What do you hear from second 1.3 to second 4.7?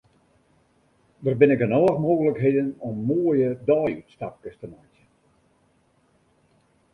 binne genôch mooglikheden om moaie deiútstapkes te